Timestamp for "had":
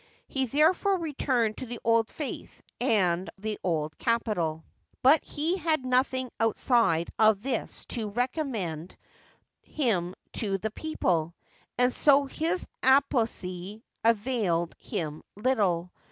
5.57-5.85